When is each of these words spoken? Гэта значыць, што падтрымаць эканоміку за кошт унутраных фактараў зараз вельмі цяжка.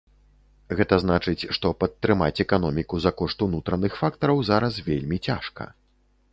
Гэта 0.79 0.95
значыць, 1.03 1.47
што 1.57 1.71
падтрымаць 1.83 2.41
эканоміку 2.45 2.95
за 3.05 3.11
кошт 3.21 3.37
унутраных 3.49 4.01
фактараў 4.03 4.43
зараз 4.51 4.83
вельмі 4.91 5.17
цяжка. 5.33 5.73